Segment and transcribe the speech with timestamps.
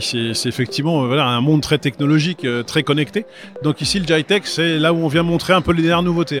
[0.00, 3.24] C'est effectivement voilà, un monde très technologique, très connecté.
[3.62, 6.40] Donc ici, le Jitech, c'est là où on vient montrer un peu les dernières nouveautés.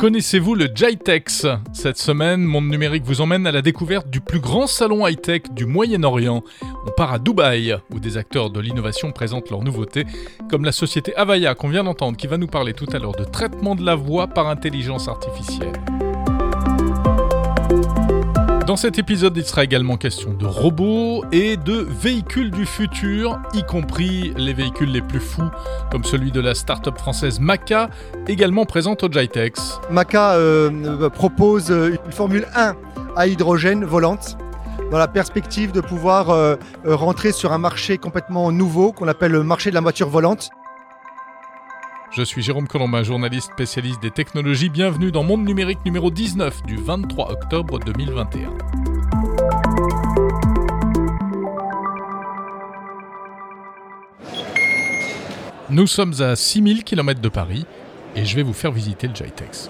[0.00, 1.46] Connaissez-vous le JITEX?
[1.72, 5.66] Cette semaine, Monde Numérique vous emmène à la découverte du plus grand salon high-tech du
[5.66, 6.42] Moyen-Orient.
[6.62, 10.04] On part à Dubaï, où des acteurs de l'innovation présentent leurs nouveautés,
[10.50, 13.24] comme la société Avaya qu'on vient d'entendre, qui va nous parler tout à l'heure de
[13.24, 15.72] traitement de la voix par intelligence artificielle.
[18.66, 23.62] Dans cet épisode, il sera également question de robots et de véhicules du futur, y
[23.62, 25.50] compris les véhicules les plus fous,
[25.90, 27.90] comme celui de la start-up française Maca,
[28.26, 29.80] également présente au Jitex.
[29.90, 32.74] Maca euh, propose une Formule 1
[33.16, 34.38] à hydrogène volante
[34.90, 39.42] dans la perspective de pouvoir euh, rentrer sur un marché complètement nouveau qu'on appelle le
[39.42, 40.48] marché de la voiture volante.
[42.16, 44.68] Je suis Jérôme Colombin, journaliste spécialiste des technologies.
[44.68, 48.50] Bienvenue dans Monde Numérique numéro 19 du 23 octobre 2021.
[55.70, 57.66] Nous sommes à 6000 km de Paris
[58.14, 59.68] et je vais vous faire visiter le Jitex.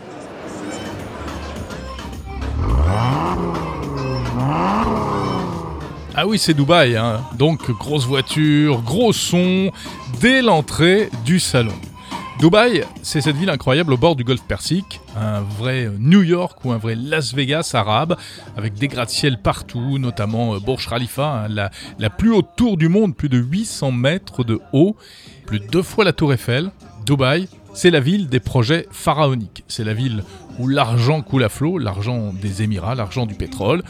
[6.14, 7.23] Ah oui, c'est Dubaï, hein.
[7.39, 9.73] donc grosse voiture, gros son,
[10.20, 11.73] dès l'entrée du salon.
[12.45, 16.73] Dubaï, c'est cette ville incroyable au bord du golfe Persique, un vrai New York ou
[16.73, 18.19] un vrai Las Vegas arabe,
[18.55, 23.17] avec des gratte-ciel partout, notamment euh, Burj Khalifa, hein, la, plus haute tour du monde,
[23.17, 24.95] plus de 800 mètres de haut,
[25.47, 26.70] plus de deux fois la tour Eiffel.
[27.06, 29.64] Dubaï, c'est la ville des projets pharaoniques.
[29.67, 30.23] C'est la ville
[30.58, 33.83] où l'argent coule à flot, l'argent des Émirats, l'argent du pétrole.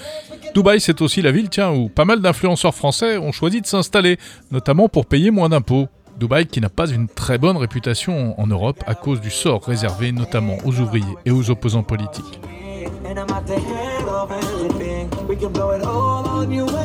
[0.54, 4.16] Dubaï, c'est aussi la ville, où pas mal d'influenceurs français ont choisi de s'installer,
[4.52, 5.88] notamment pour payer moins d'impôts.
[6.18, 10.12] Dubaï qui n'a pas une très bonne réputation en Europe à cause du sort réservé
[10.12, 12.40] notamment aux ouvriers et aux opposants politiques.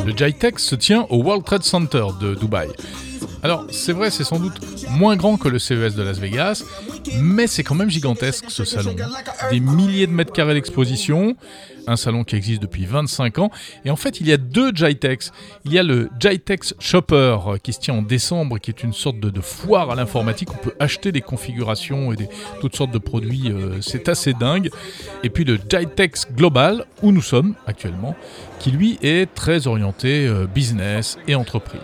[0.06, 2.70] Le JITEX se tient au World Trade Center de Dubaï.
[3.42, 6.64] Alors, c'est vrai, c'est sans doute moins grand que le CES de Las Vegas,
[7.22, 8.94] mais c'est quand même gigantesque ce salon.
[9.50, 11.36] Des milliers de mètres carrés d'exposition,
[11.90, 13.52] un salon qui existe depuis 25 ans.
[13.86, 15.32] Et en fait, il y a deux Jitex.
[15.66, 18.94] Il y a le Jitex Shopper euh, qui se tient en décembre, qui est une
[18.94, 20.50] sorte de, foire à l'informatique.
[20.52, 22.30] On peut acheter des configurations et des,
[22.62, 23.52] toutes sortes de produits.
[23.52, 24.70] Euh, c'est assez dingue.
[25.24, 28.16] Et puis le Jitex Global, où nous sommes actuellement,
[28.60, 31.82] qui lui est très orienté euh, business et entreprise.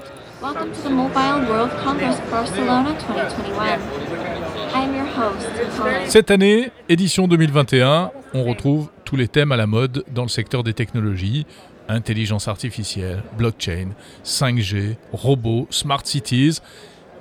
[6.05, 10.63] Cette année, édition 2021, on retrouve tous les thèmes à la mode dans le secteur
[10.63, 11.45] des technologies,
[11.87, 13.89] intelligence artificielle, blockchain,
[14.25, 16.59] 5G, robots, smart cities.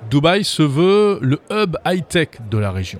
[0.09, 2.99] Dubaï se veut le hub high-tech de la région.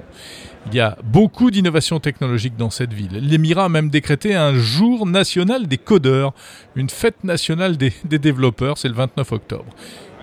[0.68, 3.12] Il y a beaucoup d'innovations technologiques dans cette ville.
[3.19, 6.34] L'Émirat a même décrété un jour national des codeurs,
[6.75, 9.66] une fête nationale des, des développeurs, c'est le 29 octobre.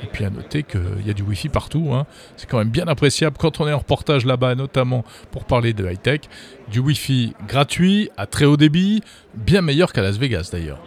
[0.03, 1.91] Et puis à noter qu'il y a du Wi-Fi partout.
[1.93, 2.07] Hein.
[2.37, 5.89] C'est quand même bien appréciable quand on est en reportage là-bas, notamment pour parler de
[5.89, 6.23] high-tech.
[6.71, 9.03] Du Wi-Fi gratuit, à très haut débit,
[9.35, 10.81] bien meilleur qu'à Las Vegas d'ailleurs.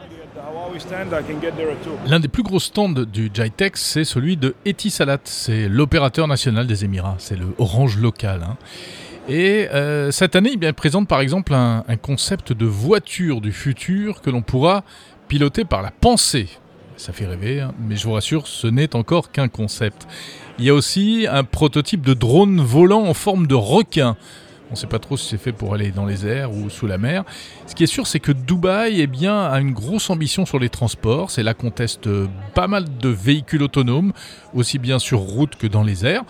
[2.08, 5.20] L'un des plus gros stands du Jitex, c'est celui de Etisalat.
[5.24, 7.16] C'est l'opérateur national des Émirats.
[7.18, 8.42] C'est le Orange local.
[8.44, 8.58] Hein.
[9.30, 14.30] Et euh, cette année, il présente par exemple un concept de voiture du futur que
[14.30, 14.84] l'on pourra
[15.28, 16.48] piloter par la pensée.
[16.97, 17.73] Ça fait rêver, hein.
[17.79, 20.07] mais je vous rassure, ce n'est encore qu'un concept.
[20.59, 24.16] Il y a aussi un prototype de drone volant en forme de requin.
[24.69, 26.88] On ne sait pas trop si c'est fait pour aller dans les airs ou sous
[26.88, 27.23] la mer.
[27.67, 31.29] Ce qui est sûr, c'est que Dubaï eh a une grosse ambition sur les transports.
[31.29, 32.09] C'est là qu'on teste
[32.56, 34.12] pas mal de véhicules autonomes,
[34.53, 36.23] aussi bien sur route que dans les airs.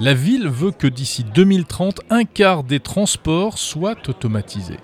[0.00, 4.78] La ville veut que d'ici 2030, un quart des transports soient automatisés.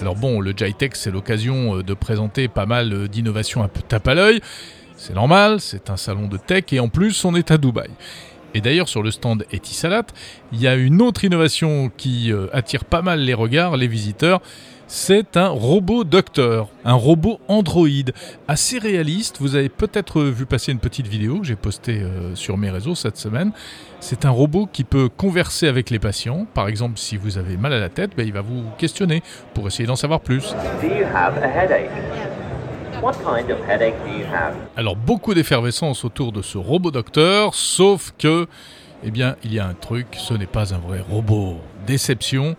[0.00, 3.80] Alors bon, le Jitech, c'est l'occasion euh, de présenter pas mal euh, d'innovations un peu
[3.82, 4.40] tape à l'œil.
[4.96, 7.90] C'est normal, c'est un salon de tech et en plus, on est à Dubaï.
[8.54, 10.06] Et d'ailleurs, sur le stand Etisalat,
[10.52, 14.40] il y a une autre innovation qui euh, attire pas mal les regards, les visiteurs
[14.88, 18.12] c'est un robot docteur, un robot androïde,
[18.46, 19.38] assez réaliste.
[19.40, 22.94] Vous avez peut-être vu passer une petite vidéo que j'ai postée euh, sur mes réseaux
[22.94, 23.50] cette semaine.
[23.98, 26.46] C'est un robot qui peut converser avec les patients.
[26.54, 29.22] Par exemple, si vous avez mal à la tête, ben, il va vous questionner
[29.54, 30.54] pour essayer d'en savoir plus.
[34.76, 38.46] Alors beaucoup d'effervescence autour de ce robot docteur, sauf que,
[39.02, 41.58] eh bien, il y a un truc, ce n'est pas un vrai robot.
[41.86, 42.56] Déception,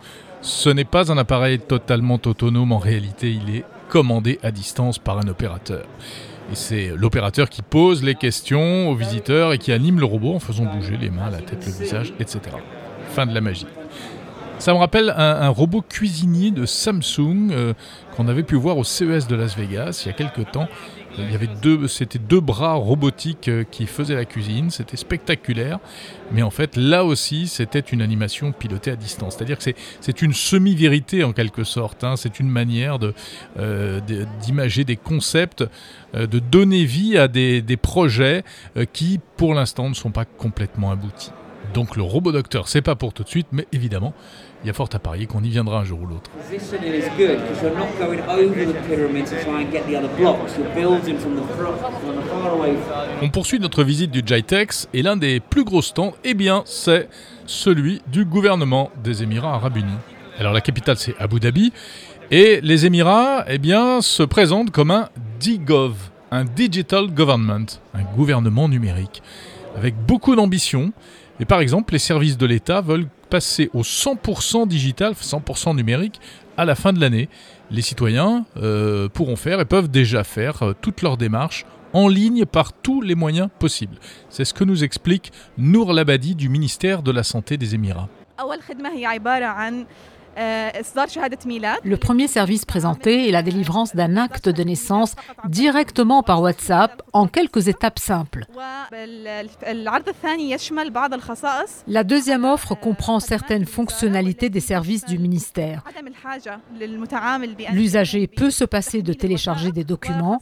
[0.48, 5.18] ce n'est pas un appareil totalement autonome, en réalité il est commandé à distance par
[5.18, 5.84] un opérateur.
[6.52, 10.40] Et c'est l'opérateur qui pose les questions aux visiteurs et qui anime le robot en
[10.40, 12.40] faisant bouger les mains, la tête, le visage, etc.
[13.10, 13.68] Fin de la magie.
[14.58, 17.74] Ça me rappelle un, robot cuisinier de Samsung euh,
[18.16, 20.68] qu'on avait pu voir au CES de Las Vegas il y a quelques temps.
[21.18, 24.70] Il y avait deux, c'était deux bras robotiques euh, qui faisaient la cuisine.
[24.70, 25.80] C'était spectaculaire.
[26.32, 29.36] Mais en fait, là aussi, c'était une animation pilotée à distance.
[29.36, 32.04] C'est-à-dire que c'est, une semi-vérité en quelque sorte.
[32.04, 32.16] Hein.
[32.18, 33.14] C'est une manière de,
[33.58, 34.00] euh,
[34.42, 35.64] d'imager des concepts,
[36.16, 38.44] euh, de donner vie à des, des projets
[38.94, 41.32] qui, pour l'instant, ne sont pas complètement aboutis.
[41.74, 44.14] Donc le robot docteur, c'est pas pour tout de suite, mais évidemment,
[44.64, 46.32] il y a fort à parier qu'on y viendra un jour ou l'autre.
[53.22, 57.08] On poursuit notre visite du JITEX et l'un des plus gros stands, eh bien, c'est
[57.46, 59.98] celui du gouvernement des Émirats Arabes Unis.
[60.40, 61.72] Alors la capitale c'est Abu Dhabi
[62.30, 65.08] et les Émirats, eh bien, se présentent comme un
[65.40, 65.96] DIGOV,
[66.32, 69.22] un Digital Government, un gouvernement numérique,
[69.78, 70.92] avec beaucoup d'ambition.
[71.40, 76.20] Et par exemple, les services de l'État veulent passer au 100% digital, 100% numérique
[76.58, 77.30] à la fin de l'année.
[77.72, 82.46] Les citoyens euh, pourront faire et peuvent déjà faire euh, toutes leurs démarches en ligne
[82.46, 83.98] par tous les moyens possibles.
[84.30, 88.10] C'est ce que nous explique Nour Labadi du ministère de la Santé des Émirats.
[90.38, 90.70] Euh,
[91.84, 95.16] Le premier service présenté est la délivrance d'un acte de naissance
[95.48, 98.46] directement par WhatsApp en quelques étapes simples.
[101.88, 105.84] La deuxième offre comprend certaines fonctionnalités des services du ministère.
[107.72, 110.40] L'usager peut se passer de télécharger des documents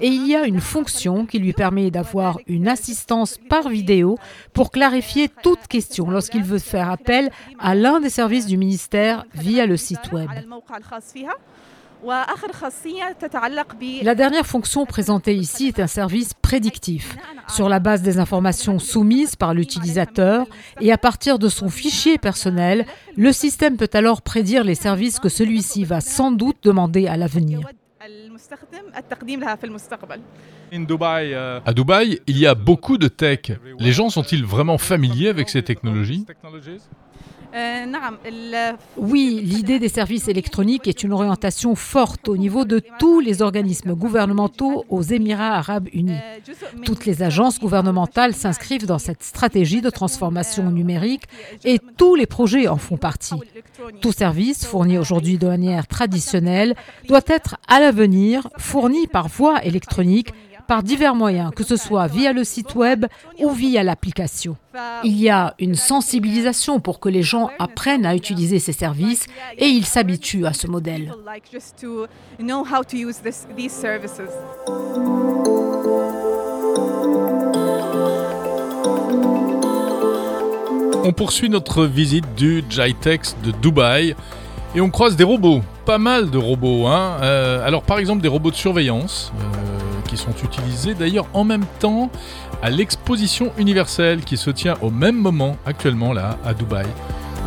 [0.00, 4.18] et il y a une fonction qui lui permet d'avoir une assistance par vidéo
[4.52, 9.66] pour clarifier toute question lorsqu'il veut faire appel à l'un des services du ministère via
[9.66, 10.28] le site web.
[14.02, 17.16] La dernière fonction présentée ici est un service prédictif.
[17.48, 20.46] Sur la base des informations soumises par l'utilisateur
[20.80, 22.86] et à partir de son fichier personnel,
[23.16, 27.60] le système peut alors prédire les services que celui-ci va sans doute demander à l'avenir.
[31.34, 33.52] Euh, à Dubaï, il y a beaucoup de tech.
[33.78, 36.26] Les gens sont-ils vraiment familiers avec ces technologies
[38.96, 43.94] oui, l'idée des services électroniques est une orientation forte au niveau de tous les organismes
[43.94, 46.18] gouvernementaux aux Émirats arabes unis.
[46.84, 51.24] Toutes les agences gouvernementales s'inscrivent dans cette stratégie de transformation numérique
[51.64, 53.34] et tous les projets en font partie.
[54.00, 56.74] Tout service fourni aujourd'hui de manière traditionnelle
[57.08, 60.32] doit être à l'avenir fourni par voie électronique
[60.66, 63.06] par divers moyens, que ce soit via le site web
[63.38, 64.56] ou via l'application.
[65.04, 69.26] Il y a une sensibilisation pour que les gens apprennent à utiliser ces services
[69.58, 71.12] et ils s'habituent à ce modèle.
[81.04, 84.16] On poursuit notre visite du JITEX de Dubaï
[84.74, 86.86] et on croise des robots, pas mal de robots.
[86.86, 87.18] Hein.
[87.22, 89.32] Euh, alors par exemple des robots de surveillance.
[89.38, 89.65] Euh,
[90.16, 92.10] sont utilisés d'ailleurs en même temps
[92.62, 96.86] à l'exposition universelle qui se tient au même moment actuellement là à Dubaï.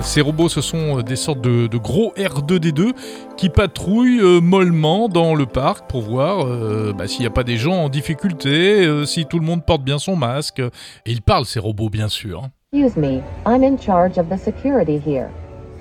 [0.01, 2.93] Ces robots, ce sont euh, des sortes de, gros R2D2
[3.35, 7.43] qui patrouillent euh, mollement dans le parc pour voir euh, bah, s'il n'y a pas
[7.43, 10.59] des gens en difficulté, si tout le monde porte bien son masque.
[10.59, 12.43] Et ils parlent, ces robots, bien sûr.
[12.71, 15.29] Excuse me, I'm in charge of the security here.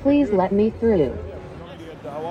[0.02, 1.12] Please let me through.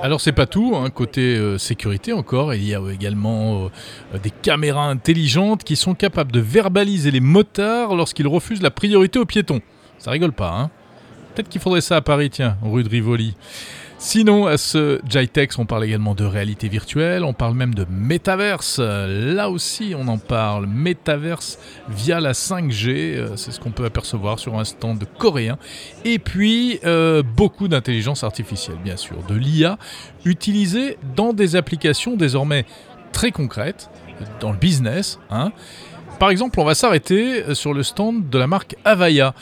[0.04, 0.90] Alors c'est pas tout, hein.
[0.92, 3.70] côté euh, sécurité encore, il y a également
[4.14, 9.18] euh, des caméras intelligentes qui sont capables de verbaliser les motards lorsqu'ils refusent la priorité
[9.18, 9.62] aux piétons.
[9.98, 10.70] Ça rigole pas, hein
[11.34, 13.36] Peut-être qu'il faudrait ça à Paris, tiens, rue de Rivoli.
[14.00, 18.78] Sinon, à ce JITEX, on parle également de réalité virtuelle, on parle même de métaverse.
[18.80, 20.68] Là aussi, on en parle.
[20.68, 21.58] Métaverse
[21.90, 25.58] via la 5G, euh, c'est ce qu'on peut apercevoir sur un stand coréen.
[26.06, 29.80] Et puis, euh, beaucoup d'intelligence artificielle, bien sûr, de l'IA,
[30.26, 32.66] utilisée dans des applications désormais
[33.14, 33.90] très concrètes,
[34.40, 35.18] dans le business.
[35.32, 35.52] Hein.
[36.20, 39.34] Par exemple, on va s'arrêter sur le stand de la marque Avaya.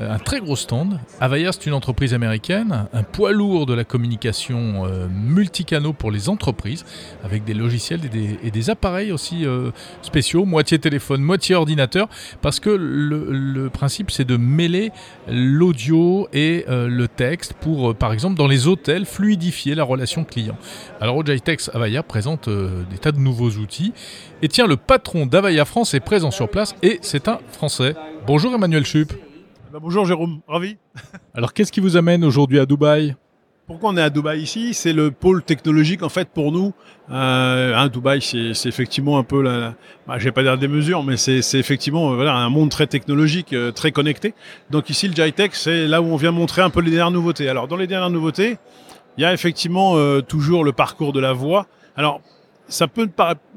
[0.00, 0.98] Euh, un très gros stand.
[1.20, 6.28] Avaya, c'est une entreprise américaine, un poids lourd de la communication euh, multicanaux pour les
[6.28, 6.84] entreprises,
[7.24, 8.00] avec des logiciels
[8.42, 9.70] et des, appareils aussi euh,
[10.02, 12.08] spéciaux, moitié téléphone, moitié ordinateur,
[12.40, 14.90] parce que le, principe, c'est de mêler
[15.28, 20.56] l'audio et le texte pour, par exemple, dans les hôtels, fluidifier la relation client.
[21.00, 23.92] Alors, Ojitex Avaya présente des tas de nouveaux outils.
[24.42, 27.94] Et tiens, le patron d'Avaya France est présent sur place et c'est un Français.
[28.26, 29.12] Bonjour Emmanuel Chup.
[29.72, 30.78] Bah, bonjour Jérôme, ravi.
[31.32, 33.14] Alors qu'est-ce qui vous amène aujourd'hui à Dubaï
[33.66, 34.74] pourquoi on est à Dubaï ici?
[34.74, 36.72] C'est le pôle technologique en fait pour nous.
[37.08, 39.74] Euh, hein, Dubaï, c'est effectivement un peu la,
[40.08, 42.88] bah, je vais pas dire des mesures, mais c'est effectivement euh, voilà, un monde très
[42.88, 44.34] technologique, euh, très connecté.
[44.70, 47.48] Donc ici, le Jitech, c'est là où on vient montrer un peu les dernières nouveautés.
[47.48, 48.58] Alors dans les dernières nouveautés,
[49.16, 51.68] il y a effectivement euh, toujours le parcours de la voix.
[51.94, 52.22] Alors
[52.66, 53.08] ça peut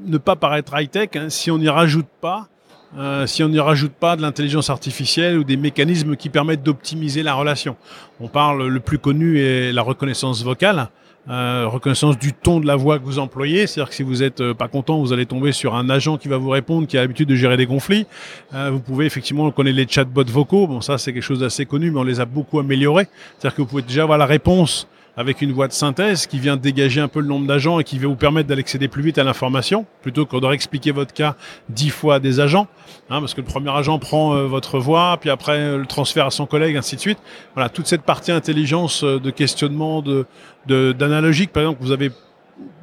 [0.05, 2.49] ne pas paraître high-tech hein, si on n'y rajoute pas
[2.97, 7.23] euh, si on n'y rajoute pas de l'intelligence artificielle ou des mécanismes qui permettent d'optimiser
[7.23, 7.75] la relation.
[8.19, 10.89] On parle, le plus connu est la reconnaissance vocale.
[11.29, 14.41] Euh, reconnaissance du ton de la voix que vous employez, c'est-à-dire que si vous êtes
[14.41, 17.01] euh, pas content, vous allez tomber sur un agent qui va vous répondre, qui a
[17.01, 18.05] l'habitude de gérer des conflits.
[18.53, 21.65] Euh, vous pouvez effectivement, on connaît les chatbots vocaux, bon ça c'est quelque chose d'assez
[21.65, 23.07] connu, mais on les a beaucoup améliorés.
[23.39, 26.57] C'est-à-dire que vous pouvez déjà avoir la réponse avec une voix de synthèse qui vient
[26.57, 29.17] dégager un peu le nombre d'agents et qui va vous permettre d'aller accéder plus vite
[29.17, 31.35] à l'information, plutôt qu'on doit expliquer votre cas
[31.69, 32.67] dix fois à des agents,
[33.09, 36.25] hein, parce que le premier agent prend euh, votre voix, puis après euh, le transfert
[36.25, 37.19] à son collègue, ainsi de suite.
[37.53, 40.25] Voilà, toute cette partie intelligence euh, de questionnement, de
[40.65, 42.09] d'analogique, par exemple, vous avez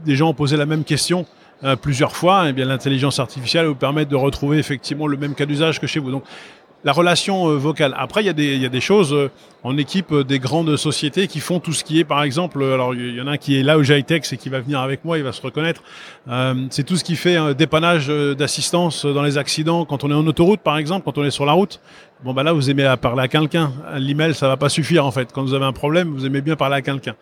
[0.04, 1.24] des gens posé la même question
[1.80, 5.46] plusieurs fois, et eh bien l'intelligence artificielle vous permet de retrouver effectivement le même cas
[5.46, 6.10] d'usage que chez vous.
[6.10, 6.24] Donc
[6.84, 7.94] la relation euh, vocale.
[7.98, 9.30] Après, il y, a des, il y a des choses euh,
[9.62, 12.94] en équipe euh, des grandes sociétés qui font tout ce qui est, par exemple, alors
[12.94, 15.04] il y en a un qui est là au Jitex et qui va venir avec
[15.04, 15.82] moi, il va se reconnaître.
[16.70, 20.26] c'est tout ce qui fait un dépannage d'assistance dans les accidents quand on est en
[20.26, 21.80] autoroute, par exemple, quand on est sur la route.
[22.22, 23.72] Bon, bah là, vous aimez parler à quelqu'un.
[23.96, 25.30] L'email, ça va pas suffire, en fait.
[25.32, 27.14] Quand vous avez un problème, vous aimez bien parler à quelqu'un.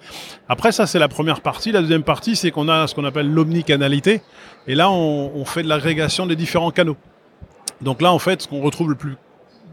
[0.48, 1.70] Après, ça, c'est la première partie.
[1.70, 4.22] La deuxième partie, c'est qu'on a ce qu'on appelle l'omnicanalité.
[4.66, 6.96] Et là, on, on fait de l'agrégation des différents canaux.
[7.80, 9.16] Donc là, en fait, ce qu'on retrouve le plus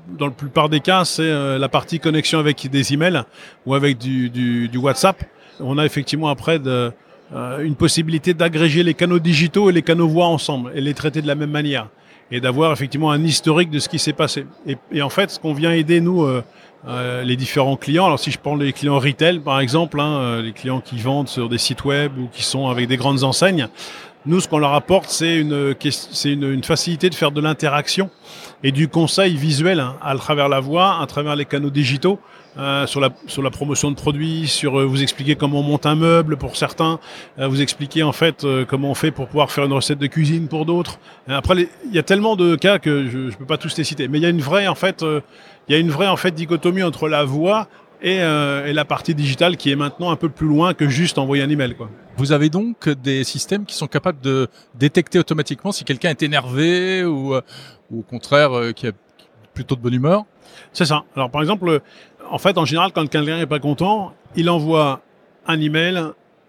[0.08, 3.24] dans la plupart des cas, c'est euh, la partie connexion avec des emails
[3.66, 5.24] ou avec du, WhatsApp.
[5.60, 6.92] On a effectivement après euh,
[7.60, 11.28] une possibilité d'agréger les canaux digitaux et les canaux voix ensemble et les traiter de
[11.28, 11.88] la même manière
[12.32, 14.48] et d'avoir effectivement un historique de ce qui s'est passé.
[14.92, 18.06] Et, en fait, ce qu'on vient aider nous, euh, les différents clients.
[18.06, 21.50] Alors si je prends les clients retail par exemple, hein, les clients qui vendent sur
[21.50, 23.70] des sites web ou qui sont avec des grandes enseignes,
[24.26, 28.10] nous, ce qu'on leur apporte, c'est une, facilité de faire de l'interaction
[28.64, 32.20] et du conseil visuel hein, à travers la voix, à travers les canaux digitaux,
[32.58, 35.86] euh, sur, la, sur la promotion de produits, sur euh, vous expliquer comment on monte
[35.86, 37.00] un meuble pour certains,
[37.38, 40.08] euh, vous expliquer en fait euh, comment on fait pour pouvoir faire une recette de
[40.08, 40.98] cuisine pour d'autres.
[41.28, 44.08] Après, il y a tellement de cas que je ne peux pas tous les citer,
[44.08, 45.04] mais il y a une vraie en fait,
[45.68, 47.68] il y a une vraie en fait dichotomie entre la voix
[48.02, 51.44] et, et, la partie digitale qui est maintenant un peu plus loin que juste envoyer
[51.44, 51.76] un email.
[51.76, 51.90] Quoi.
[52.18, 57.04] Vous avez donc des systèmes qui sont capables de détecter automatiquement si quelqu'un est énervé
[57.04, 58.92] ou, ou au contraire qui a
[59.54, 60.24] plutôt de bonne humeur?
[60.74, 61.04] C'est ça.
[61.16, 61.82] Alors par exemple,
[62.30, 65.02] en fait, en général, quand quelqu'un n'est pas content, il envoie
[65.48, 66.02] un email,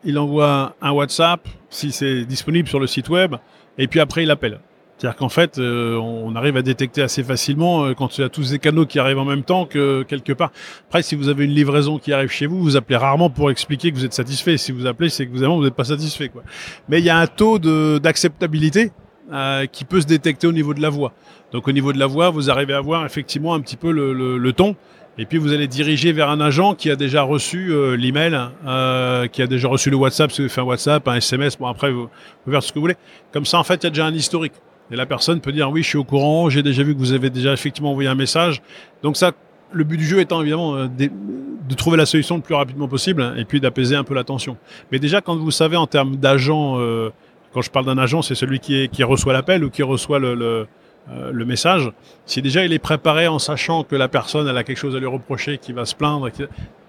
[0.05, 3.37] il envoie un WhatsApp, si c'est disponible sur le site web,
[3.79, 4.61] et puis après, il appelle.
[4.99, 8.31] C'est-à-dire qu'en fait, euh, on arrive à détecter assez facilement euh, quand il y a
[8.31, 10.53] tous ces canaux qui arrivent en même temps que quelque part.
[10.89, 13.91] Après, si vous avez une livraison qui arrive chez vous, vous appelez rarement pour expliquer
[13.91, 14.57] que vous êtes satisfait.
[14.57, 16.31] Si vous appelez, c'est que vous n'êtes pas satisfait.
[16.31, 16.43] Quoi.
[16.89, 17.59] Mais il y a un taux
[17.99, 18.91] d'acceptabilité
[19.33, 21.13] euh, qui peut se détecter au niveau de la voix.
[21.53, 24.13] Donc au niveau de la voix, vous arrivez à voir effectivement un petit peu le,
[24.15, 24.77] le, le ton.
[25.19, 29.27] Et puis vous allez diriger vers un agent qui a déjà reçu euh, l'email, euh,
[29.29, 31.91] qui a déjà reçu le WhatsApp, si vous faites un WhatsApp, un SMS, bon après
[31.91, 32.09] vous,
[32.45, 32.97] vous faites ce que vous voulez.
[33.33, 34.53] Comme ça en fait il y a déjà un historique.
[34.91, 37.13] Et la personne peut dire oui je suis au courant, j'ai déjà vu que vous
[37.13, 38.63] avez déjà effectivement envoyé un message.
[39.03, 39.33] Donc ça,
[39.73, 43.23] le but du jeu étant évidemment euh, de, trouver la solution le plus rapidement possible
[43.23, 44.57] hein, et puis d'apaiser un peu la tension.
[44.93, 47.11] Mais déjà quand vous savez en termes d'agent, euh,
[47.53, 50.67] quand je parle d'un agent c'est celui qui, reçoit l'appel ou qui reçoit le
[51.11, 51.91] euh, le message,
[52.25, 54.99] si déjà il est préparé en sachant que la personne elle a quelque chose à
[54.99, 56.31] lui reprocher, qui va se plaindre,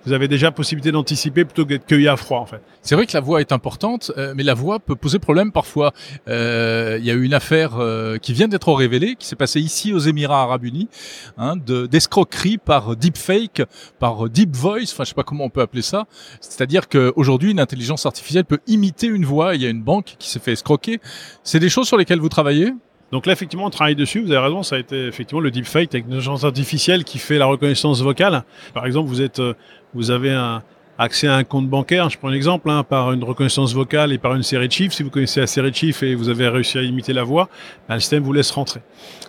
[0.07, 2.61] vous avez déjà possibilité d'anticiper plutôt que d'être cueilli à froid en fait.
[2.81, 5.91] C'est vrai que la voix est importante, euh, mais la voix peut poser problème parfois.
[6.29, 9.59] Euh, il y a eu une affaire euh, qui vient d'être révélée, qui s'est passée
[9.59, 10.87] ici aux Émirats Arabes Unis,
[11.37, 13.63] hein, d'escroquerie par deepfake,
[13.99, 16.05] par deep voice, enfin je sais pas comment on peut appeler ça.
[16.39, 19.55] C'est-à-dire qu'aujourd'hui une intelligence artificielle peut imiter une voix.
[19.55, 21.01] Il y a une banque qui s'est fait escroquer.
[21.43, 22.71] C'est des choses sur lesquelles vous travaillez?
[23.11, 24.19] Donc là, effectivement, on travaille dessus.
[24.19, 27.45] Vous avez raison, ça a été effectivement le deepfake avec une artificielle qui fait la
[27.45, 28.43] reconnaissance vocale.
[28.73, 29.53] Par exemple, vous êtes, euh,
[29.93, 30.61] vous avez un
[30.97, 32.09] accès à un compte bancaire.
[32.09, 34.93] Je prends un exemple hein, par une reconnaissance vocale et par une série de chiffres.
[34.93, 37.47] Si vous connaissez la série de chiffres et vous avez réussi à imiter la voix,
[37.87, 38.81] ben, le système vous laisse rentrer.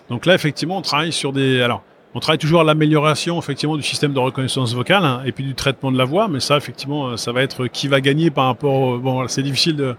[0.09, 1.61] Donc là, effectivement, on travaille sur des.
[1.61, 1.83] Alors,
[2.15, 5.53] on travaille toujours à l'amélioration effectivement du système de reconnaissance vocale hein, et puis du
[5.53, 8.73] traitement de la voix, mais ça effectivement, ça va être qui va gagner par rapport.
[8.73, 8.97] Au...
[8.97, 9.95] Bon, c'est difficile de,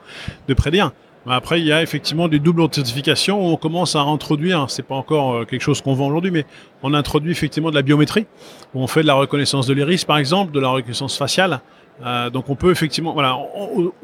[0.49, 0.91] de prédire.
[1.27, 4.95] Après, il y a effectivement des doubles authentifications où on commence à introduire, c'est pas
[4.95, 6.47] encore euh, quelque chose qu'on vend aujourd'hui, mais
[6.83, 8.27] on introduit effectivement de la biométrie,
[8.75, 11.61] où on fait de la reconnaissance de l'iris par exemple, de la reconnaissance faciale.
[12.05, 13.37] Euh, donc on peut effectivement, voilà,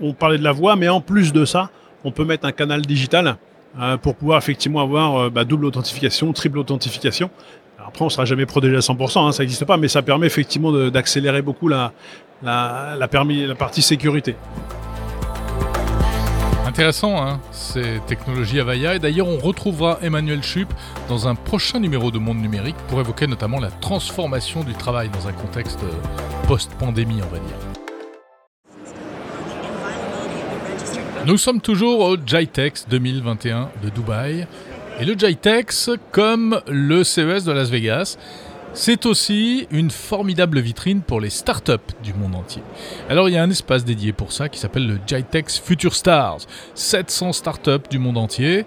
[0.02, 1.70] on, parlait de la voix, mais en plus de ça,
[2.04, 3.38] on peut mettre un canal digital
[3.80, 7.30] euh, pour pouvoir effectivement avoir bah, double authentification, triple authentification.
[7.78, 10.70] après, on sera jamais protégé à 100%, hein, ça n'existe pas, mais ça permet effectivement
[10.90, 11.92] d'accélérer beaucoup la
[13.58, 14.36] partie sécurité.
[16.76, 18.96] Intéressant, hein, ces technologies Avaya.
[18.96, 20.68] Et d'ailleurs, on retrouvera Emmanuel Chup
[21.08, 25.26] dans un prochain numéro de Monde Numérique pour évoquer notamment la transformation du travail dans
[25.26, 25.80] un contexte
[26.46, 27.56] post-pandémie, on va dire.
[31.24, 34.46] Nous sommes toujours au JITEX 2021 de Dubaï.
[35.00, 38.18] Et le JITEX, comme le CES de Las Vegas,
[38.76, 42.62] c'est aussi une formidable vitrine pour les startups du monde entier.
[43.08, 46.40] Alors il y a un espace dédié pour ça qui s'appelle le JITEX Future Stars.
[46.74, 48.66] 700 startups du monde entier,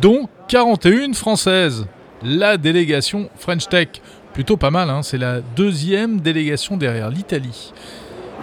[0.00, 1.86] dont 41 françaises.
[2.22, 3.88] La délégation French Tech,
[4.32, 7.74] plutôt pas mal, hein, c'est la deuxième délégation derrière l'Italie.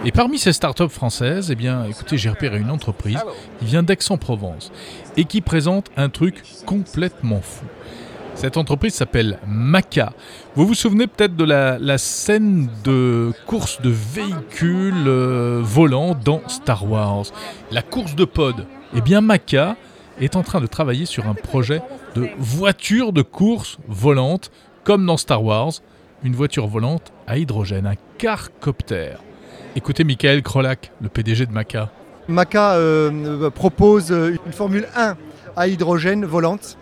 [0.04, 3.18] Et parmi ces startups françaises, eh bien, écoutez, j'ai repéré une entreprise
[3.58, 4.70] qui vient d'Aix-en-Provence
[5.16, 7.64] et qui présente un truc complètement fou.
[8.40, 10.14] Cette entreprise s'appelle Maca.
[10.54, 16.90] Vous vous souvenez peut-être de la, scène de course de véhicules euh, volants dans Star
[16.90, 17.26] Wars,
[17.70, 18.64] la course de pod.
[18.96, 19.76] Eh bien, Maca
[20.22, 21.82] est en train de travailler sur un projet
[22.14, 24.50] de voiture de course volante,
[24.84, 25.72] comme dans Star Wars,
[26.24, 29.18] une voiture volante à hydrogène, un carcoptère.
[29.76, 31.90] Écoutez Michael Krolak, le PDG de Maca.
[32.26, 35.14] Maca euh, propose une Formule 1
[35.56, 36.78] à hydrogène volante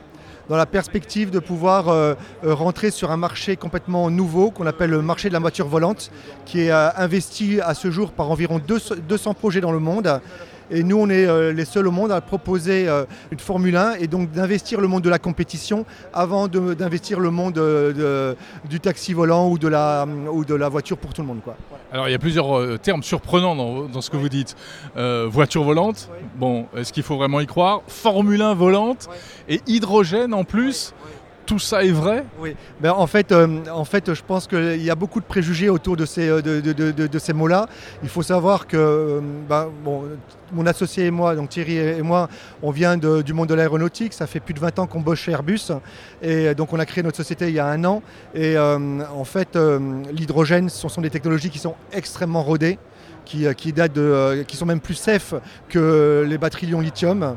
[0.48, 2.14] dans la perspective de pouvoir euh,
[2.44, 6.10] euh, rentrer sur un marché complètement nouveau qu'on appelle le marché de la voiture volante,
[6.46, 10.20] qui est investi à ce jour par environ 200 projets dans le monde
[10.70, 13.94] et nous, on est euh, les seuls au monde à proposer euh, une Formule 1
[13.94, 18.34] et donc d'investir le monde de la compétition avant d'investir le monde euh,
[18.68, 21.40] du taxi volant ou de, la, ou de la voiture pour tout le monde.
[21.42, 21.56] Quoi.
[21.92, 24.56] Alors il y a plusieurs termes surprenants dans, ce que vous dites.
[24.94, 27.80] voiture volante, bon, est-ce qu'il faut vraiment y croire?
[27.86, 29.08] Formule 1 volante
[29.48, 30.94] et hydrogène en plus
[31.48, 34.90] tout ça est vrai Oui, ben, en, fait, euh, en fait, je pense qu'il y
[34.90, 37.66] a beaucoup de préjugés autour de ces, euh, mots-là.
[38.02, 39.68] Il faut savoir que euh, ben,
[40.52, 42.28] mon associé et moi, donc Thierry et moi,
[42.62, 44.12] on vient du monde de l'aéronautique.
[44.12, 45.72] Ça fait plus de 20 ans qu'on bosse chez Airbus.
[46.20, 48.02] Et donc, on a créé notre société il y a un an.
[48.34, 49.58] Et en fait,
[50.12, 52.78] l'hydrogène, ce sont des technologies qui sont extrêmement rodées.
[53.24, 53.46] Qui,
[54.54, 55.34] sont même plus safe
[55.68, 57.36] que les batteries lion-lithium.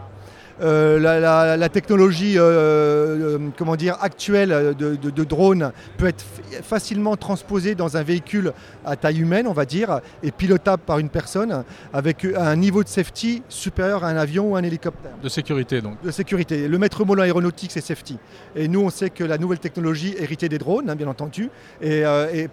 [0.62, 6.24] Euh, la, technologie euh, euh, comment dire, actuelle de, de, drone peut être
[6.64, 8.54] facilement transposée dans un véhicule
[8.86, 12.90] à taille humaine, on va dire, et pilotable par une personne avec un niveau de
[12.90, 15.12] safety supérieur à un avion ou un hélicoptère.
[15.22, 16.68] De sécurité donc De sécurité.
[16.68, 18.18] Le maître mot aéronautique, c'est safety.
[18.56, 21.50] Et nous, on sait que la nouvelle technologie héritée des drones, hein, bien entendu,
[21.82, 22.04] et,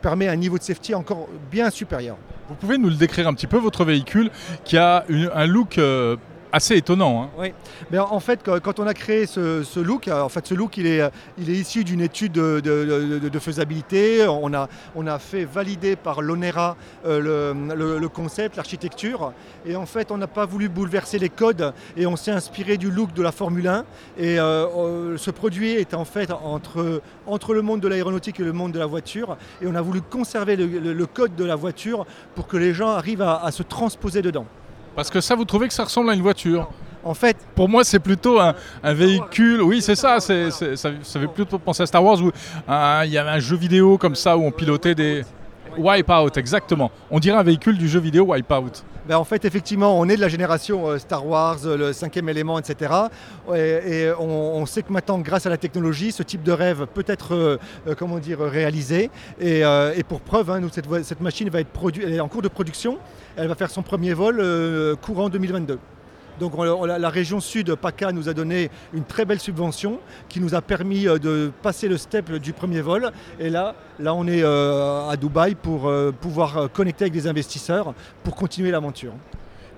[0.00, 2.16] permet un niveau de safety encore bien supérieur.
[2.48, 4.30] Vous pouvez nous le décrire un petit peu, votre véhicule,
[4.64, 5.78] qui a un look
[6.52, 7.22] assez étonnant.
[7.22, 7.28] Hein.
[7.38, 7.52] Oui,
[7.90, 10.86] mais en fait, quand on a créé ce, look, euh, en fait, ce look, il
[10.86, 14.26] est, est issu d'une étude de, faisabilité.
[14.28, 17.54] On a, fait valider par l'ONERA euh,
[17.98, 19.32] le, concept, l'architecture.
[19.66, 22.90] Et en fait, on n'a pas voulu bouleverser les codes et on s'est inspiré du
[22.90, 23.84] look de la Formule 1.
[24.18, 28.72] Et euh, ce produit est en fait entre le monde de l'aéronautique et le monde
[28.72, 29.36] de la voiture.
[29.62, 33.22] Et on a voulu conserver le, code de la voiture pour que les gens arrivent
[33.22, 34.46] à se transposer dedans.
[34.98, 36.68] Parce que ça, vous trouvez que ça ressemble à une voiture
[37.04, 39.62] en fait, pour moi, c'est plutôt un, véhicule.
[39.62, 40.50] Oui, c'est ça, ça.
[40.50, 42.32] Ça fait plutôt penser à Star Wars où
[43.04, 45.22] il y avait un jeu vidéo comme ça où on pilotait des.
[45.78, 46.90] Wipeout, exactement.
[47.10, 48.84] On dirait un véhicule du jeu vidéo Wipeout.
[49.08, 52.28] Ben en fait, effectivement, on est de la génération euh, Star Wars, euh, le cinquième
[52.28, 52.92] élément, etc.
[53.54, 57.34] Et, on, sait que maintenant, grâce à la technologie, ce type de rêve peut être,
[57.34, 57.56] euh,
[57.96, 59.10] comment dire, réalisé.
[59.40, 59.62] Et,
[60.06, 62.98] pour preuve, hein, nous, cette, machine va être est en cours de production.
[63.36, 64.44] Elle va faire son premier vol
[65.00, 65.78] courant 2022.
[66.38, 69.98] Donc la région sud, PACA, nous a donné une très belle subvention
[70.28, 73.10] qui nous a permis euh, de passer le step du premier vol.
[73.40, 77.94] Et là, là on est euh, à Dubaï pour euh, pouvoir connecter avec des investisseurs
[78.22, 79.12] pour continuer l'aventure.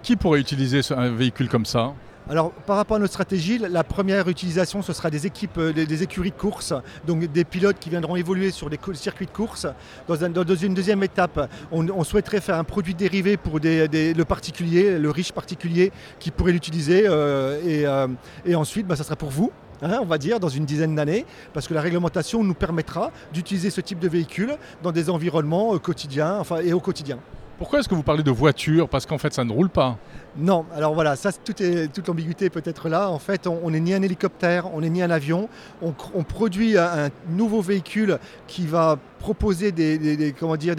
[0.03, 1.93] Qui pourrait utiliser un véhicule comme ça?
[2.29, 6.03] Alors, par rapport à notre stratégie, la première utilisation, ce sera des équipes, euh, des,
[6.03, 6.75] écuries de course,
[7.07, 9.67] donc des pilotes qui viendront évoluer sur des circuits de course.
[10.07, 10.17] Dans,
[10.55, 15.93] une deuxième étape, on, souhaiterait faire un produit dérivé pour le particulier, le riche particulier
[16.19, 17.07] qui pourrait l'utiliser.
[17.07, 18.07] Euh, euh,
[18.45, 19.51] et, ensuite, bah, ça sera pour vous.
[19.83, 23.71] Hein, on va dire, dans une dizaine d'années, parce que la réglementation nous permettra d'utiliser
[23.71, 27.19] ce type de véhicule dans des environnements quotidiens enfin, et au quotidien.
[27.61, 29.99] Pourquoi est-ce que vous parlez de voiture Parce qu'en fait, ça ne roule pas.
[30.37, 33.11] Non, alors voilà, ça, tout est, toute l'ambiguïté peut être là.
[33.11, 35.49] En fait, on n'est ni un hélicoptère, on n'est ni un avion.
[35.83, 40.35] On, produit un, nouveau véhicule qui va proposer des,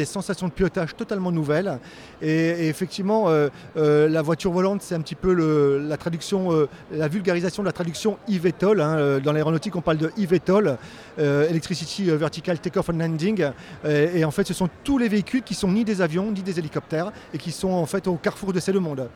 [0.06, 1.80] sensations de pilotage totalement nouvelles.
[2.22, 3.28] Et, effectivement,
[3.76, 5.34] la voiture volante, c'est un petit peu
[5.80, 8.80] la traduction, la vulgarisation de la traduction eVTOL.
[8.80, 9.20] Hein.
[9.20, 10.78] Dans l'aéronautique, on parle de eVTOL,
[11.18, 13.50] Electricity Vertical Takeoff and Landing.
[13.86, 16.58] Et, en fait, ce sont tous les véhicules qui sont ni des avions, ni des
[16.58, 19.10] hélicoptères, et qui sont en fait au carrefour de ces deux mondes.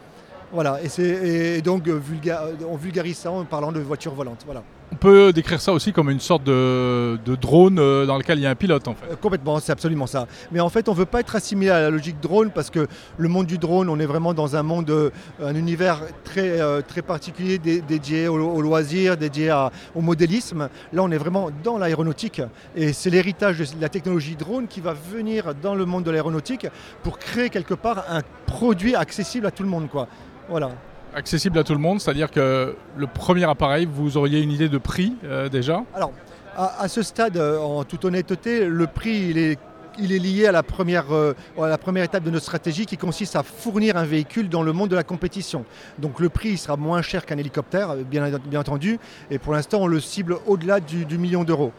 [0.56, 4.42] Voilà, et, et donc on vulgarise ça en parlant de voiture volante.
[4.46, 4.64] Voilà.
[4.92, 8.46] On peut décrire ça aussi comme une sorte de, drone euh, dans lequel il y
[8.46, 9.12] a un pilote en fait.
[9.12, 10.28] Euh, complètement, c'est absolument ça.
[10.52, 12.88] Mais en fait, on ne veut pas être assimilé à la logique drone parce que
[13.18, 15.10] le monde du drone, on est vraiment dans un monde, euh,
[15.44, 19.54] un univers très, très particulier dédié au, loisir, dédié
[19.96, 20.70] au modélisme.
[20.94, 22.42] Là, on est vraiment dans l'aéronautique
[22.76, 26.68] et c'est l'héritage de la technologie drone qui va venir dans le monde de l'aéronautique
[27.04, 29.90] pour créer quelque part un produit accessible à tout le monde.
[29.90, 30.08] Quoi.
[30.50, 30.72] Voilà
[31.16, 34.78] accessible à tout le monde, c'est-à-dire que le premier appareil, vous auriez une idée de
[34.78, 36.12] prix euh, déjà Alors,
[36.58, 39.60] à, ce stade, euh, en toute honnêteté, le prix, il est
[39.98, 42.98] il est lié à la, première, euh, à la première étape de notre stratégie qui
[42.98, 45.64] consiste à fournir un véhicule dans le monde de la compétition.
[46.00, 49.00] Donc le prix sera moins cher qu'un hélicoptère, bien, bien, entendu,
[49.32, 51.72] et pour l'instant on le cible au-delà du, du million d'euros.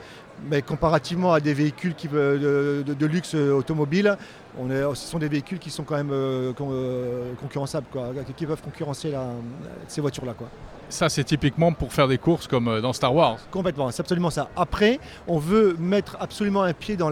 [0.51, 4.17] Mais comparativement à des véhicules qui, de, de, luxe automobile,
[4.59, 8.47] on est, ce sont des véhicules qui sont quand même euh, euh, concurrençables, quoi, qui
[8.47, 9.13] peuvent concurrencer
[9.89, 10.35] ces voitures-là.
[10.89, 13.39] Ça, c'est typiquement pour faire des courses comme euh, dans Star Wars.
[13.51, 14.49] Complètement, c'est absolument ça.
[14.57, 17.11] Après, on veut mettre absolument un pied dans,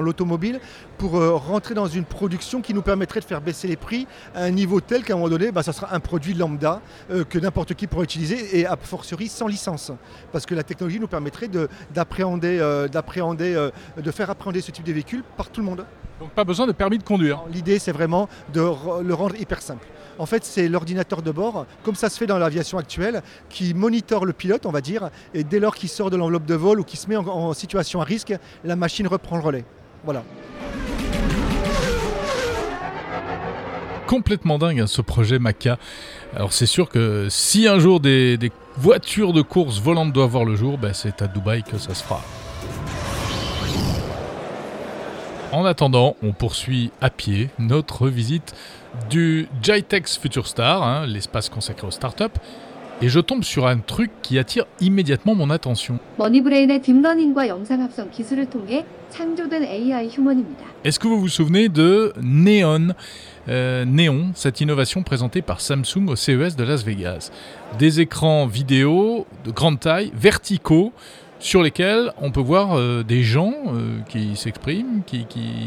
[0.00, 0.60] l'automobile
[0.98, 4.50] pour rentrer dans une production qui nous permettrait de faire baisser les prix à un
[4.50, 6.80] niveau tel qu'à un moment donné, bah, ça sera un produit lambda
[7.28, 9.92] que n'importe qui pourra utiliser et a fortiori sans licence.
[10.32, 11.50] Parce que la technologie nous permettrait
[11.92, 15.84] d'appréhender, de faire appréhender ce type de véhicule par tout le monde.
[16.20, 17.42] Donc pas besoin de permis de conduire.
[17.52, 19.86] L'idée c'est vraiment de le rendre hyper simple.
[20.18, 24.24] En fait c'est l'ordinateur de bord, comme ça se fait dans l'aviation actuelle, qui monitore
[24.24, 26.84] le pilote on va dire, et dès lors qu'il sort de l'enveloppe de vol ou
[26.84, 29.64] qu'il se met en, situation à risque, la machine reprend le relais.
[30.04, 30.22] Voilà.
[34.06, 35.78] Complètement dingue hein, ce projet Maca.
[36.34, 38.38] Alors c'est sûr que si un jour des,
[38.78, 42.04] voitures de course volantes doivent voir le jour, ben, c'est à Dubaï que ça se
[42.04, 42.22] fera.
[45.52, 48.54] En attendant, on poursuit à pied notre visite
[49.08, 52.24] du Jitex Future Star, hein, l'espace consacré aux startups,
[53.00, 55.98] et je tombe sur un truc qui attire immédiatement mon attention.
[60.84, 62.88] Est-ce que vous vous souvenez de Neon?
[63.48, 67.30] Euh, Néon, cette innovation présentée par Samsung au CES de Las Vegas.
[67.78, 70.92] Des écrans vidéo de grande taille, verticaux,
[71.38, 75.26] sur lesquels on peut voir euh, des gens euh, qui s'expriment, qui,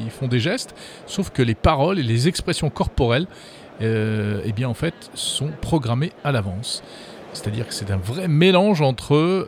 [0.10, 3.27] font des gestes, sauf que les paroles et les expressions corporelles,
[3.82, 6.84] euh, eh bien en fait, sont programmées à l'avance.
[7.34, 9.47] C'est-à-dire que c'est un vrai mélange entre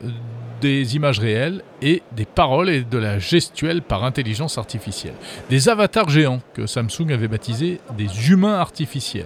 [0.62, 5.16] des images réelles et des paroles et de la gestuelle par intelligence artificielle.
[5.50, 9.26] Des avatars géants que Samsung avait baptisés des humains artificiels.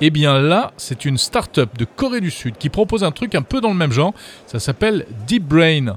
[0.00, 3.36] Et eh bien là, c'est une start-up de Corée du Sud qui propose un truc
[3.36, 4.12] un peu dans le même genre.
[4.44, 5.96] Ça s'appelle Deep Brain.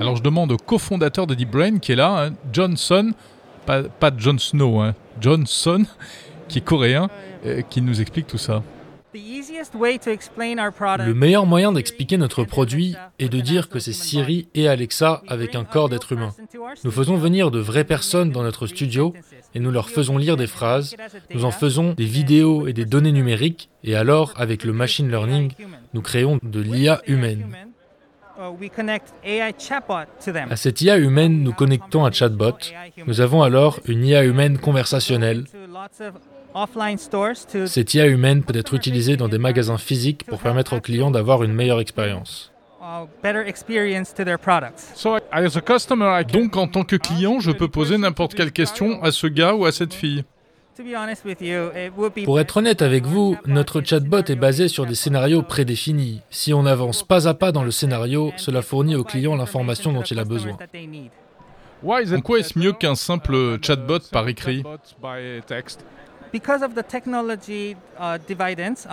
[0.00, 3.12] Alors je demande au cofondateur de Deep Brain qui est là, hein, Johnson,
[3.66, 5.84] pas, pas John Snow, hein, Johnson,
[6.48, 7.10] qui est coréen,
[7.44, 8.62] euh, qui nous explique tout ça.
[9.12, 15.56] Le meilleur moyen d'expliquer notre produit est de dire que c'est Siri et Alexa avec
[15.56, 16.30] un corps d'être humain.
[16.84, 19.12] Nous faisons venir de vraies personnes dans notre studio
[19.54, 20.94] et nous leur faisons lire des phrases,
[21.34, 23.68] nous en faisons des vidéos et des données numériques.
[23.82, 25.52] Et alors, avec le machine learning,
[25.92, 27.46] nous créons de l'IA humaine.
[30.48, 32.56] À cette IA humaine, nous connectons un chatbot.
[33.06, 35.44] Nous avons alors une IA humaine conversationnelle
[37.66, 41.42] cette IA humaine peut être utilisée dans des magasins physiques pour permettre aux clients d'avoir
[41.42, 42.52] une meilleure expérience.
[46.32, 49.64] Donc en tant que client, je peux poser n'importe quelle question à ce gars ou
[49.64, 50.24] à cette fille.
[52.24, 56.22] Pour être honnête avec vous, notre chatbot est basé sur des scénarios prédéfinis.
[56.30, 60.02] Si on avance pas à pas dans le scénario, cela fournit au client l'information dont
[60.02, 60.56] il a besoin.
[61.82, 64.62] En quoi est-ce mieux qu'un simple chatbot par écrit?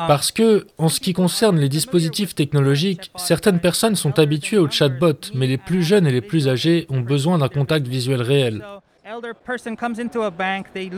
[0.07, 5.31] Parce que, en ce qui concerne les dispositifs technologiques, certaines personnes sont habituées au chatbot,
[5.33, 8.63] mais les plus jeunes et les plus âgés ont besoin d'un contact visuel réel.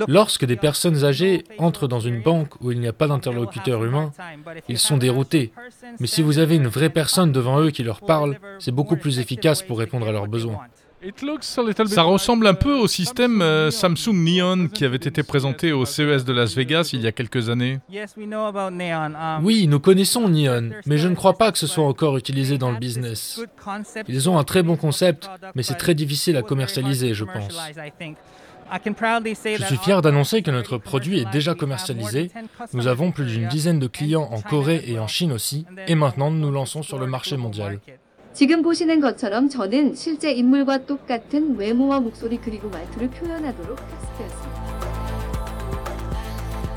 [0.08, 4.12] Lorsque des personnes âgées entrent dans une banque où il n'y a pas d'interlocuteur humain,
[4.68, 5.52] ils sont déroutés.
[6.00, 9.20] Mais si vous avez une vraie personne devant eux qui leur parle, c'est beaucoup plus
[9.20, 10.60] efficace pour répondre à leurs besoins.
[11.82, 16.26] Ça ressemble un peu au système euh, Samsung Neon qui avait été présenté au CES
[16.26, 17.80] de Las Vegas il y a quelques années.
[19.42, 22.72] Oui, nous connaissons Neon, mais je ne crois pas que ce soit encore utilisé dans
[22.72, 23.42] le business.
[24.08, 27.58] Ils ont un très bon concept, mais c'est très difficile à commercialiser, je pense.
[28.72, 32.30] Je suis fier d'annoncer que notre produit est déjà commercialisé.
[32.74, 36.30] Nous avons plus d'une dizaine de clients en Corée et en Chine aussi, et maintenant
[36.30, 37.80] nous nous lançons sur le marché mondial.
[38.35, 44.65] 지금 보시는 것처럼 저는 실제 인물과 똑같은 외모와 목소리 그리고 말투를 표현하도록 테스트했습니다.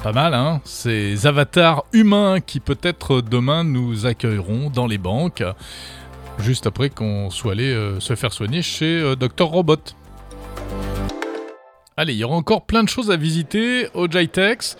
[0.03, 5.43] Pas mal, hein Ces avatars humains qui peut-être demain nous accueilleront dans les banques,
[6.37, 9.95] juste après qu'on soit allé euh, se faire soigner chez euh, Dr Robot.
[11.97, 14.77] Allez, il y aura encore plein de choses à visiter au Jitex,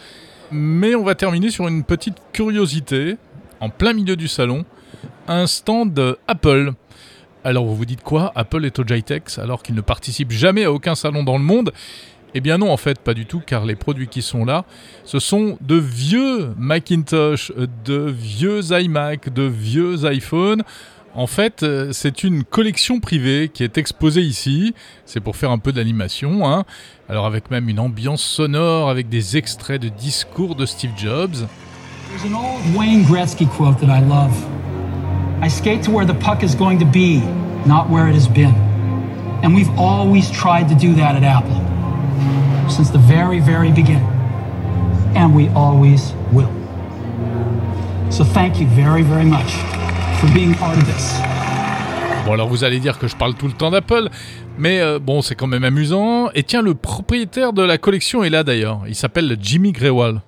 [0.52, 3.18] mais on va terminer sur une petite curiosité,
[3.60, 4.66] en plein milieu du salon,
[5.29, 6.73] un stand Apple.
[7.45, 8.33] Alors vous vous dites quoi?
[8.35, 11.73] Apple est au Jitex alors qu'il ne participe jamais à aucun salon dans le monde?
[12.35, 14.65] Eh bien non, en fait, pas du tout, car les produits qui sont là,
[15.05, 17.53] ce sont de vieux Macintosh,
[17.85, 20.63] de vieux iMac, de vieux iPhone.
[21.15, 24.75] En fait, euh, c'est une collection privée qui est exposée ici.
[25.05, 26.65] C'est pour faire un peu d'animation, hein.
[27.11, 31.37] Alors avec même une ambiance sonore, avec des extraits de discours de Steve Jobs.
[32.09, 34.33] There's an old Wayne Gretzky quote that I love.
[35.43, 37.19] I skate to where the puck is going to be,
[37.67, 38.55] not where it has been.
[39.43, 41.59] And we've always tried to do that at Apple.
[42.71, 44.07] Since the very, very beginning.
[45.17, 46.53] And we always will.
[48.13, 49.51] So thank you very, very much
[50.21, 51.21] for being part of this.
[52.25, 54.11] Bon alors vous allez dire que je parle tout le temps d'Apple,
[54.57, 56.31] mais euh, bon c'est quand même amusant.
[56.37, 58.83] Et tiens, le propriétaire de la collection est là d'ailleurs.
[58.87, 60.23] Il s'appelle Jimmy Grewal.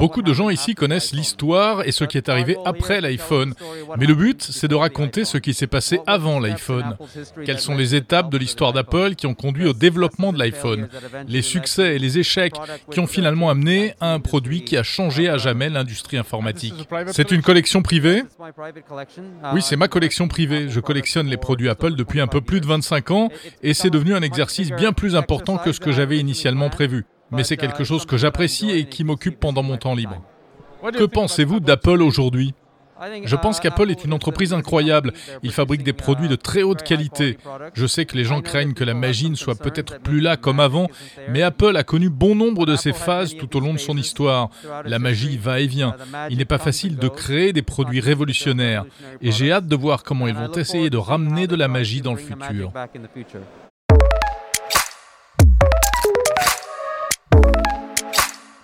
[0.00, 3.54] Beaucoup de gens ici connaissent l'histoire et ce qui est arrivé après l'iPhone.
[3.98, 6.96] Mais le but, c'est de raconter ce qui s'est passé avant l'iPhone.
[7.44, 10.88] Quelles sont les étapes de l'histoire d'Apple qui ont conduit au développement de l'iPhone?
[11.26, 12.54] Les succès et les échecs
[12.90, 16.88] qui ont finalement amené à un produit qui a changé à jamais l'industrie informatique.
[17.08, 17.82] C'est une collection.
[17.82, 18.22] privée?
[19.52, 20.68] Oui, c'est ma collection privée.
[20.68, 23.28] Je collectionne les produits Apple depuis un peu plus de 25 ans
[23.62, 27.44] et c'est devenu un exercice bien plus important que ce que j'avais initialement prévu mais
[27.44, 30.22] c'est quelque chose que j'apprécie et qui m'occupe pendant mon temps libre.
[30.92, 32.54] Que pensez-vous d'Apple aujourd'hui?
[33.24, 35.12] Je pense qu'Apple est une entreprise incroyable.
[35.42, 37.38] Il fabrique des produits de très haute qualité.
[37.74, 40.60] Je sais que les gens craignent que la magie ne soit peut-être plus là comme
[40.60, 40.88] avant,
[41.28, 44.50] mais Apple a connu bon nombre de ces phases tout au long de son histoire.
[44.84, 45.94] La magie va et vient.
[46.30, 48.84] Il n'est pas facile de créer des produits révolutionnaires.
[49.22, 52.14] Et j'ai hâte de voir comment ils vont essayer de ramener de la magie dans
[52.14, 52.72] le futur.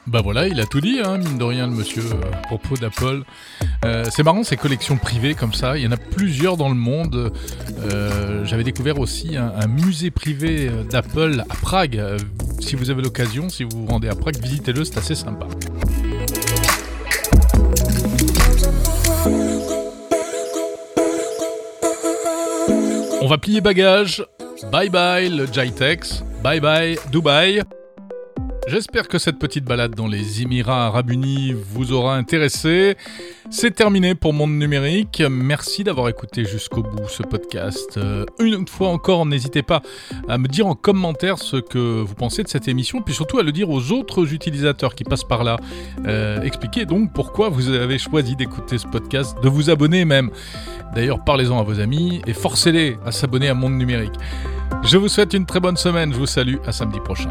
[0.07, 2.77] Bah voilà, il a tout dit, hein, mine de rien, le monsieur, euh, à propos
[2.77, 3.23] d'Apple.
[3.87, 6.75] Euh, c'est marrant ces collections privées comme ça, il y en a plusieurs dans le
[6.75, 7.33] monde.
[7.81, 12.03] Euh, j'avais découvert aussi un, musée privé d'Apple à Prague.
[12.61, 15.47] si vous avez l'occasion, si vous vous rendez à Prague, visitez-le, c'est assez sympa.
[23.23, 24.23] On va plier bagages.
[24.71, 26.23] Bye bye le Jitex.
[26.43, 27.63] Bye bye Dubaï.
[28.67, 32.97] J'espère que cette petite balade dans les Émirats arabes unis vous aura intéressé.
[33.51, 35.23] C'est terminé pour Monde Numérique.
[35.31, 37.99] Merci d'avoir écouté jusqu'au bout ce podcast.
[37.99, 39.83] Euh, une fois encore, n'hésitez pas
[40.29, 43.43] à me dire en commentaire ce que vous pensez de cette émission, puis surtout à
[43.43, 45.59] le dire aux autres utilisateurs qui passent par là.
[46.07, 50.31] Euh, expliquez donc pourquoi vous avez choisi d'écouter ce podcast, de vous abonner même.
[50.95, 54.15] D'ailleurs, parlez-en à vos amis et forcez-les à s'abonner à Monde Numérique.
[54.85, 56.13] Je vous souhaite une très bonne semaine.
[56.13, 56.57] Je vous salue.
[56.67, 57.31] À samedi prochain.